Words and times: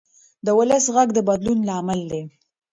د 0.45 0.47
ولس 0.57 0.85
غږ 0.95 1.09
د 1.13 1.19
بدلون 1.27 1.59
لامل 1.69 2.01
دی 2.11 2.21